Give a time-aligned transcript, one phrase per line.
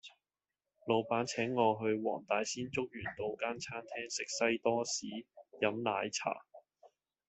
[0.87, 5.05] 老闆請我去黃大仙竹園道間餐廳食西多士
[5.59, 6.33] 飲奶茶